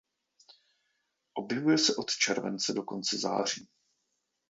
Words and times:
Objevuje 1.33 1.77
se 1.77 1.95
od 1.95 2.09
července 2.11 2.73
do 2.73 2.83
konce 2.83 3.17
září. 3.17 3.69